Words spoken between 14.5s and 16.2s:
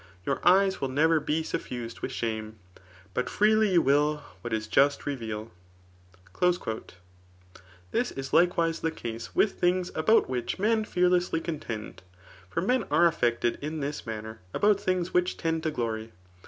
about things which tend to glory.